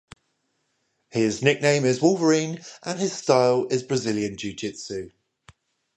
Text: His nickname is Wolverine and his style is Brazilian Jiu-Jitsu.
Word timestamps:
His 1.11 1.43
nickname 1.43 1.85
is 1.85 2.01
Wolverine 2.01 2.59
and 2.81 2.97
his 2.97 3.13
style 3.13 3.67
is 3.69 3.83
Brazilian 3.83 4.35
Jiu-Jitsu. 4.35 5.11